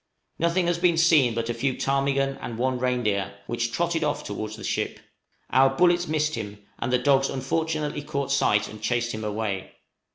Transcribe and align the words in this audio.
Nothing 0.39 0.65
has 0.65 0.79
been 0.79 0.97
seen 0.97 1.35
but 1.35 1.47
a 1.47 1.53
few 1.53 1.75
ptarmigan 1.77 2.35
and 2.41 2.57
one 2.57 2.79
reindeer, 2.79 3.35
which 3.45 3.71
trotted 3.71 4.03
off 4.03 4.23
towards 4.23 4.55
the 4.55 4.63
ship. 4.63 4.99
Our 5.51 5.69
bullets 5.75 6.07
missed 6.07 6.33
him, 6.33 6.57
and 6.79 6.91
the 6.91 6.97
dogs 6.97 7.29
unfortunately 7.29 8.01
caught 8.01 8.31
sight 8.31 8.67
and 8.67 8.81
chased 8.81 9.11
him 9.11 9.23
away. 9.23 9.73